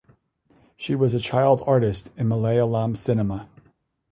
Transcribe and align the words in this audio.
She 0.77 0.95
was 0.95 1.13
a 1.13 1.19
child 1.19 1.61
artist 1.67 2.11
in 2.17 2.27
Malayalam 2.27 2.97
cinema. 2.97 3.47